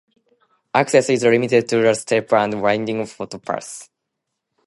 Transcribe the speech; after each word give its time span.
Access 0.73 1.11
is 1.11 1.21
limited 1.23 1.69
to 1.69 1.87
a 1.87 1.93
steep 1.93 2.33
and 2.33 2.59
winding 2.59 3.05
footpath. 3.05 3.87